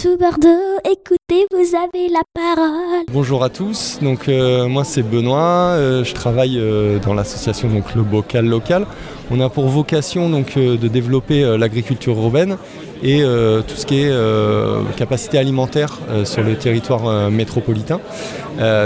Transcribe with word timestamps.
tout 0.00 0.16
Bordeaux, 0.16 0.78
écoutez, 0.84 1.46
vous 1.50 1.74
avez 1.74 2.08
la 2.08 2.20
parole. 2.32 3.04
Bonjour 3.12 3.42
à 3.42 3.48
tous, 3.48 3.98
donc 4.00 4.28
euh, 4.28 4.68
moi 4.68 4.84
c'est 4.84 5.02
Benoît, 5.02 5.72
euh, 5.72 6.04
je 6.04 6.14
travaille 6.14 6.56
euh, 6.56 7.00
dans 7.00 7.14
l'association 7.14 7.68
donc 7.68 7.96
le 7.96 8.02
Bocal 8.02 8.46
Local. 8.46 8.86
On 9.32 9.40
a 9.40 9.48
pour 9.48 9.66
vocation 9.66 10.30
donc 10.30 10.56
de 10.56 10.88
développer 10.88 11.42
l'agriculture 11.58 12.16
urbaine 12.16 12.58
et 13.02 13.18
tout 13.20 13.76
ce 13.76 13.84
qui 13.84 14.00
est 14.00 14.96
capacité 14.96 15.36
alimentaire 15.36 15.98
sur 16.24 16.42
le 16.42 16.56
territoire 16.56 17.30
métropolitain. 17.30 18.00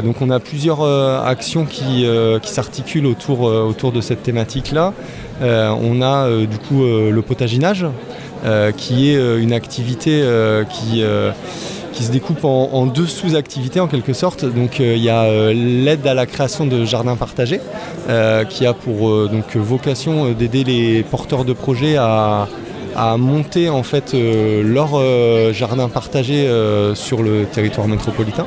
donc 0.02 0.20
on 0.20 0.30
a 0.30 0.40
plusieurs 0.40 0.82
actions 1.24 1.64
qui, 1.64 2.04
qui 2.42 2.50
s'articulent 2.50 3.06
autour, 3.06 3.42
autour 3.42 3.92
de 3.92 4.00
cette 4.00 4.24
thématique-là. 4.24 4.94
on 5.40 6.02
a 6.02 6.28
du 6.44 6.58
coup 6.58 6.82
le 6.82 7.20
potaginage 7.22 7.86
qui 8.76 9.10
est 9.10 9.16
euh, 9.16 9.40
une 9.40 9.52
activité 9.52 10.20
euh, 10.22 10.64
qui 10.64 11.02
qui 11.92 12.04
se 12.04 12.10
découpe 12.10 12.44
en, 12.44 12.86
deux 12.86 13.06
sous-activités 13.06 13.78
en 13.78 13.86
quelque 13.86 14.14
sorte. 14.14 14.46
Donc 14.46 14.78
il 14.78 14.96
y 14.96 15.10
a 15.10 15.52
l'aide 15.52 16.06
à 16.06 16.14
la 16.14 16.24
création 16.24 16.66
de 16.66 16.86
jardins 16.86 17.16
partagés, 17.16 17.60
qui 18.48 18.64
a 18.64 18.72
pour 18.72 19.28
donc, 19.28 19.54
vocation 19.56 20.32
d'aider 20.32 20.64
les 20.64 21.02
porteurs 21.02 21.44
de 21.44 21.52
projets 21.52 21.96
à, 21.98 22.48
monter 23.18 23.68
en 23.68 23.82
fait 23.82 24.14
leur 24.14 24.98
jardin 25.52 25.90
partagé 25.90 26.48
sur 26.94 27.22
le 27.22 27.44
territoire 27.44 27.88
métropolitain. 27.88 28.46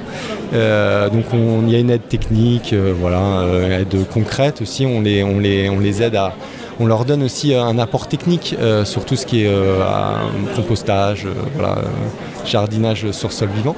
donc 0.51 1.25
il 1.67 1.69
y 1.69 1.75
a 1.75 1.79
une 1.79 1.91
aide 1.91 2.07
technique, 2.09 2.73
voilà, 2.99 3.45
aide 3.79 4.07
concrète 4.11 4.59
aussi. 4.63 4.87
On 4.87 5.01
les, 5.01 5.23
on 5.23 5.37
les, 5.37 5.69
on 5.69 5.79
les 5.79 6.01
aide 6.01 6.15
à 6.15 6.33
on 6.79 6.85
leur 6.85 7.05
donne 7.05 7.23
aussi 7.23 7.53
euh, 7.53 7.63
un 7.63 7.77
apport 7.79 8.07
technique 8.07 8.55
euh, 8.59 8.85
sur 8.85 9.05
tout 9.05 9.15
ce 9.15 9.25
qui 9.25 9.43
est 9.43 9.47
euh, 9.47 9.79
compostage, 10.55 11.27
jardinage 12.45 13.11
sur 13.11 13.31
sol 13.31 13.49
vivant. 13.55 13.75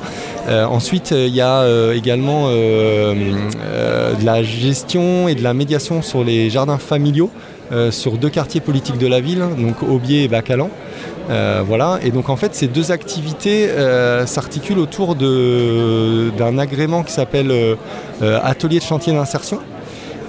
ensuite, 0.50 1.12
il 1.12 1.34
y 1.34 1.42
a 1.42 1.66
également 1.94 2.50
de 2.50 4.26
la 4.26 4.44
gestion 4.44 5.28
et 5.28 5.36
de 5.36 5.44
la 5.44 5.54
médiation 5.54 6.02
sur 6.02 6.24
les 6.24 6.50
jardins 6.50 6.78
familiaux 6.78 7.32
sur 7.92 8.18
deux 8.18 8.30
quartiers 8.30 8.62
politiques 8.62 8.98
de 8.98 9.08
la 9.08 9.22
ville, 9.22 9.44
donc 9.58 9.84
Aubier 9.84 10.24
et 10.24 10.28
Bacalan. 10.28 10.70
voilà, 11.66 12.00
et 12.04 12.12
donc 12.12 12.30
en 12.30 12.36
fait 12.36 12.56
ces 12.56 12.68
deux 12.68 12.92
activités 12.92 13.70
s'articulent 14.26 14.80
autour 14.80 15.16
d'un 15.16 16.58
agrément 16.58 17.04
qui 17.04 17.14
s'appelle 17.14 17.52
Atelier 18.22 18.80
de 18.80 18.84
chantier 18.84 19.14
d'insertion, 19.14 19.60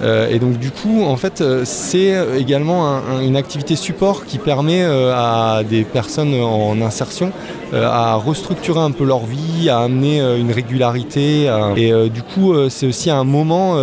euh, 0.01 0.29
et 0.29 0.39
donc 0.39 0.57
du 0.57 0.71
coup, 0.71 1.03
en 1.03 1.15
fait, 1.17 1.41
euh, 1.41 1.63
c'est 1.65 2.15
également 2.37 3.01
une 3.21 3.35
activité 3.35 3.75
support 3.75 4.25
qui 4.25 4.37
permet 4.37 4.81
euh, 4.81 5.13
à 5.13 5.63
des 5.63 5.83
personnes 5.83 6.33
en 6.33 6.81
insertion 6.81 7.31
à 7.71 8.15
restructurer 8.15 8.79
un 8.79 8.89
peu 8.89 9.03
leur 9.03 9.27
vie, 9.27 9.69
à 9.69 9.81
amener 9.81 10.21
une 10.21 10.51
régularité. 10.51 11.51
Et 11.77 11.91
du 12.09 12.23
coup, 12.23 12.51
c'est 12.67 12.87
aussi 12.87 13.11
un 13.11 13.23
moment 13.23 13.75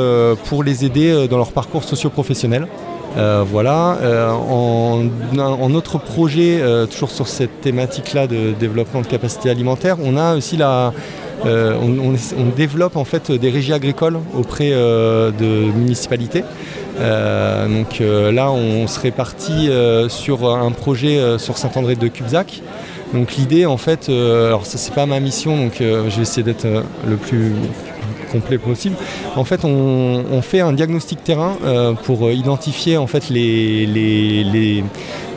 pour 0.47 0.65
les 0.65 0.85
aider 0.85 1.29
dans 1.29 1.37
leur 1.37 1.53
parcours 1.53 1.85
socio-professionnel. 1.85 2.67
voilà. 3.17 3.97
en, 4.51 5.05
en, 5.39 5.75
autre 5.75 5.99
projet, 5.99 6.61
toujours 6.91 7.13
sur 7.13 7.29
cette 7.29 7.61
thématique-là 7.61 8.27
de 8.27 8.55
développement 8.59 9.03
de 9.03 9.07
capacité 9.07 9.51
alimentaire, 9.51 9.99
on 10.03 10.17
a 10.17 10.35
aussi 10.35 10.57
la, 10.57 10.93
euh, 11.47 11.77
on, 11.79 12.47
développe 12.57 12.97
en 12.97 13.05
fait 13.05 13.31
des 13.31 13.51
régies 13.51 13.73
agricoles 13.73 14.19
auprès 14.37 14.71
euh, 14.73 15.31
de 15.31 15.71
municipalités. 15.73 16.45
Euh, 16.99 17.69
donc 17.69 18.01
là, 18.01 18.51
on 18.51 18.87
serait 18.87 19.11
parti 19.11 19.71
sur 20.09 20.55
un 20.55 20.71
projet 20.73 21.39
sur 21.39 21.59
Saint-André 21.59 21.97
de 21.97 22.09
Cubzac. 22.09 22.63
Donc 23.15 23.37
l'idée, 23.37 23.67
en 23.67 23.77
fait, 23.77 24.09
alors 24.09 24.67
ça 24.67 24.79
c'est 24.79 24.95
pas 24.95 25.07
ma 25.07 25.21
mission, 25.21 25.57
donc 25.57 25.75
je 25.79 26.17
vais 26.17 26.23
essayer 26.23 26.43
d'être 26.43 26.67
le 27.07 27.17
plus 27.17 27.53
possible. 28.41 28.97
En 29.37 29.45
fait, 29.45 29.65
on, 29.65 30.41
fait 30.43 30.61
un 30.61 30.73
diagnostic 30.73 31.25
terrain 31.25 31.57
pour 32.05 32.31
identifier 32.31 32.97
en 32.97 33.07
fait 33.07 33.31
les, 33.31 34.85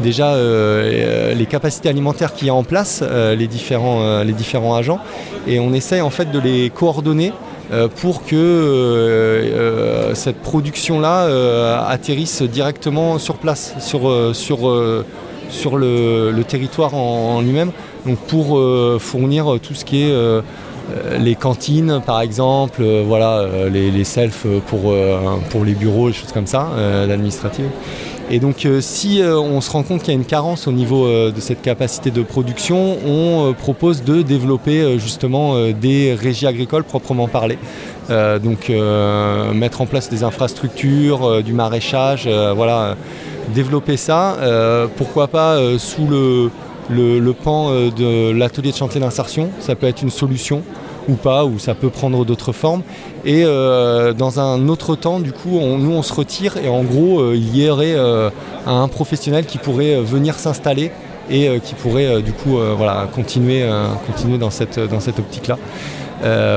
déjà 0.01 0.35
les 0.37 1.45
capacités 1.45 1.89
alimentaires 1.89 2.33
qu'il 2.33 2.47
y 2.47 2.49
a 2.49 2.53
en 2.53 2.63
place, 2.63 3.03
les, 3.38 3.47
différents, 3.47 4.23
les 4.23 4.33
différents 4.33 4.75
agents, 4.75 4.99
et 5.47 5.59
on 5.59 5.73
essaye 5.73 6.01
en 6.01 6.09
fait 6.09 6.31
de 6.31 6.39
les 6.39 6.69
coordonner 6.69 7.33
euh, 7.71 7.88
pour 7.88 8.25
que 8.25 8.35
euh, 8.35 9.43
euh, 9.53 10.15
cette 10.15 10.41
production-là 10.41 11.85
atterrisse 11.88 12.41
directement 12.41 13.19
sur 13.19 13.38
place, 13.38 13.75
sur 13.79 14.09
le, 14.09 15.05
territoire 16.47 16.95
en, 16.95 17.41
lui-même, 17.41 17.71
donc 18.07 18.17
pour 18.21 18.59
fournir 18.99 19.59
tout 19.61 19.75
ce 19.75 19.85
qui 19.85 20.01
est 20.01 20.41
les 21.19 21.35
cantines 21.35 22.01
par 22.05 22.22
exemple, 22.22 22.83
voilà, 23.05 23.45
les, 23.72 23.91
les 23.91 24.03
selfs 24.03 24.45
pour, 24.67 24.94
pour 25.50 25.66
les 25.66 25.73
bureaux, 25.73 26.07
les 26.07 26.13
choses 26.13 26.31
comme 26.31 26.47
ça, 26.47 26.69
l'administrative. 27.07 27.69
Et 28.31 28.39
donc 28.39 28.66
euh, 28.66 28.79
si 28.79 29.22
euh, 29.22 29.39
on 29.39 29.59
se 29.59 29.72
rend 29.72 29.81
compte 29.81 30.01
qu'il 30.01 30.13
y 30.13 30.17
a 30.17 30.19
une 30.19 30.25
carence 30.25 30.67
au 30.67 30.72
niveau 30.72 31.05
euh, 31.05 31.31
de 31.31 31.39
cette 31.39 31.63
capacité 31.63 32.11
de 32.11 32.22
production, 32.22 32.97
on 33.05 33.53
propose 33.53 34.03
de 34.03 34.22
développer 34.22 35.00
justement 35.00 35.72
des 35.72 36.13
régies 36.13 36.45
agricoles 36.45 36.83
proprement 36.83 37.27
parlées. 37.27 37.57
donc 38.09 38.71
mettre 39.53 39.81
en 39.81 39.85
place 39.85 40.09
des 40.09 40.23
infrastructures, 40.23 41.44
du 41.44 41.53
maraîchage, 41.53 42.27
voilà, 42.56 42.95
développer 43.53 43.97
ça. 43.97 44.38
pourquoi 44.97 45.27
pas 45.27 45.57
sous 45.77 46.07
le, 46.07 46.51
le 46.89 47.31
pan 47.31 47.72
de 47.72 48.31
l'atelier 48.31 48.72
de 48.72 48.77
chantier 48.77 49.00
d'insertion, 49.00 49.50
ça 49.59 49.75
peut 49.75 49.88
être 49.88 50.01
une 50.01 50.09
solution 50.09 50.63
ou 51.09 51.16
pas, 51.16 51.45
ou 51.45 51.59
ça 51.59 51.73
peut 51.73 51.89
prendre 51.89 52.23
d'autres 52.25 52.51
formes. 52.51 52.83
Et 53.25 53.44
euh, 53.44 54.13
dans 54.13 54.39
un 54.39 54.67
autre 54.69 54.95
temps, 54.95 55.19
du 55.19 55.31
coup, 55.31 55.59
nous 55.59 55.91
on 55.91 56.03
se 56.03 56.13
retire 56.13 56.57
et 56.57 56.69
en 56.69 56.83
gros, 56.83 57.19
euh, 57.19 57.35
il 57.35 57.57
y 57.57 57.69
aurait 57.69 57.95
euh, 57.95 58.29
un 58.66 58.88
professionnel 58.88 59.45
qui 59.45 59.57
pourrait 59.57 60.01
venir 60.01 60.35
s'installer 60.35 60.91
et 61.31 61.59
qui 61.63 61.75
pourrait 61.75 62.23
du 62.23 62.33
coup 62.33 62.57
voilà, 62.75 63.07
continuer, 63.13 63.63
continuer 64.07 64.39
dans 64.39 64.50
cette, 64.50 64.79
dans 64.79 65.00
cette 65.00 65.19
optique-là. 65.19 65.59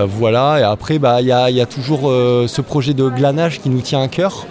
voilà, 0.06 0.60
et 0.60 0.62
après, 0.62 0.99
bah, 0.99 1.20
il 1.20 1.26
y, 1.26 1.31
a, 1.60 1.66
toujours 1.66 2.10
ce 2.10 2.60
projet 2.62 2.94
de 2.94 3.06
glanage 3.10 3.60
qui 3.60 3.69
nous 3.69 3.82
tient 3.82 4.00
à 4.00 4.09
cœur. 4.09 4.47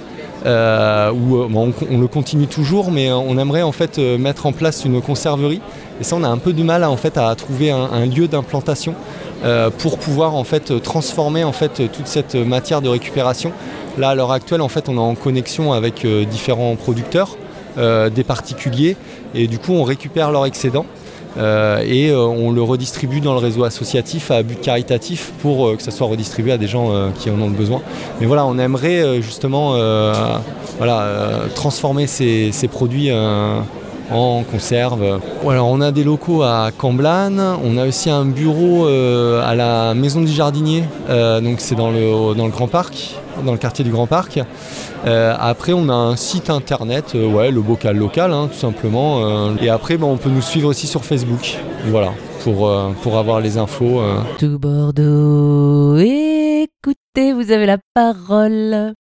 Où 0.45 0.47
on, 0.47 1.73
le 1.99 2.07
continue 2.07 2.47
toujours, 2.47 2.91
mais 2.91 3.11
on 3.11 3.37
aimerait 3.37 3.61
en 3.61 3.71
fait 3.71 3.97
mettre 3.97 4.45
en 4.45 4.51
place 4.51 4.85
une 4.85 5.01
conserverie. 5.01 5.61
Et 5.99 6.03
ça, 6.03 6.15
on 6.15 6.23
a 6.23 6.27
un 6.27 6.37
peu 6.37 6.53
du 6.53 6.63
mal 6.63 6.83
en 6.83 6.97
fait 6.97 7.17
à 7.17 7.33
trouver 7.35 7.71
un 7.71 8.05
lieu 8.05 8.27
d'implantation. 8.27 8.95
Euh, 9.43 9.71
pour 9.71 9.97
pouvoir 9.97 10.35
en 10.35 10.43
fait 10.43 10.83
transformer 10.83 11.43
toute 11.91 12.05
cette 12.05 12.35
matière 12.35 12.81
de 12.81 12.89
récupération. 12.89 13.51
Là 13.97 14.09
à 14.09 14.15
l'heure 14.15 14.31
actuelle 14.31 14.61
en 14.61 14.67
fait 14.67 14.87
on 14.87 14.95
est 14.95 14.99
en 14.99 15.15
connexion 15.15 15.73
avec 15.73 16.05
euh, 16.05 16.25
différents 16.25 16.75
producteurs, 16.75 17.37
euh, 17.79 18.11
des 18.11 18.23
particuliers 18.23 18.95
et 19.33 19.47
du 19.47 19.57
coup 19.57 19.73
on 19.73 19.83
récupère 19.83 20.31
leur 20.31 20.45
excédent. 20.45 20.85
Et 21.37 22.13
on 22.13 22.51
le 22.51 22.61
redistribue 22.61 23.21
dans 23.21 23.33
le 23.33 23.39
réseau 23.39 23.63
associatif 23.63 24.31
à 24.31 24.43
but 24.43 24.59
caritatif 24.59 25.31
pour 25.41 25.77
que 25.77 25.83
ça 25.83 25.91
soit 25.91 26.07
redistribué 26.07 26.51
à 26.51 26.57
des 26.57 26.67
gens 26.67 27.11
qui 27.17 27.29
en 27.29 27.39
ont 27.41 27.49
besoin. 27.49 27.81
Mais 28.19 28.27
voilà, 28.27 28.45
on 28.45 28.57
aimerait 28.57 29.21
justement 29.21 29.73
voilà, 30.77 31.07
transformer 31.55 32.07
ces, 32.07 32.51
ces 32.51 32.67
produits 32.67 33.09
en 34.11 34.43
conserve. 34.43 35.19
On 35.43 35.81
a 35.81 35.91
des 35.91 36.03
locaux 36.03 36.43
à 36.43 36.71
Camblan, 36.77 37.57
on 37.63 37.77
a 37.77 37.87
aussi 37.87 38.09
un 38.09 38.25
bureau 38.25 38.87
euh, 38.87 39.41
à 39.43 39.55
la 39.55 39.93
Maison 39.93 40.21
du 40.21 40.31
Jardinier, 40.31 40.83
euh, 41.09 41.41
donc 41.41 41.59
c'est 41.59 41.75
dans 41.75 41.91
le, 41.91 42.35
dans 42.35 42.45
le 42.45 42.51
Grand 42.51 42.67
Parc, 42.67 43.15
dans 43.45 43.51
le 43.53 43.57
quartier 43.57 43.83
du 43.85 43.91
Grand 43.91 44.07
Parc. 44.07 44.39
Euh, 45.05 45.35
après, 45.39 45.73
on 45.73 45.89
a 45.89 45.93
un 45.93 46.15
site 46.15 46.49
internet, 46.49 47.15
ouais, 47.15 47.51
le 47.51 47.61
bocal 47.61 47.97
local, 47.97 48.31
hein, 48.33 48.49
tout 48.51 48.59
simplement. 48.59 49.55
et 49.61 49.69
après, 49.69 49.97
ben, 49.97 50.07
on 50.07 50.17
peut 50.17 50.29
nous 50.29 50.41
suivre 50.41 50.69
aussi 50.69 50.87
sur 50.87 51.03
Facebook, 51.03 51.57
voilà, 51.87 52.11
pour, 52.43 52.71
pour 53.01 53.17
avoir 53.17 53.39
les 53.39 53.57
infos. 53.57 54.01
Tout 54.37 54.59
Bordeaux, 54.59 55.97
écoutez, 55.97 57.33
vous 57.33 57.51
avez 57.51 57.65
la 57.65 57.77
parole. 57.93 58.93